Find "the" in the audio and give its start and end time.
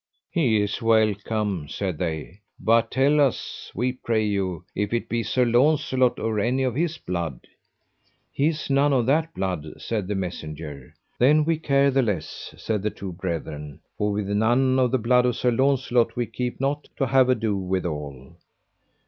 10.07-10.15, 11.91-12.01, 12.81-12.89, 14.89-14.97